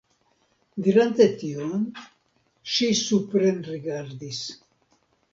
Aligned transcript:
Dirante 0.85 1.25
tion, 1.41 1.83
ŝi 2.75 2.87
suprenrigardis. 3.01 4.41